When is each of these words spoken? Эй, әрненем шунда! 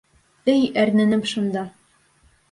Эй, 0.53 0.63
әрненем 0.83 1.21
шунда! 1.33 1.63